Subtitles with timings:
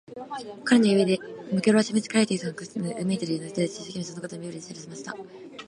[0.65, 1.19] 彼の指で、
[1.53, 5.13] 脇腹をしめつけられているのが苦しくなったので、うめいたり、泣いたりして、一生懸命、そのことを身振りで知らせました。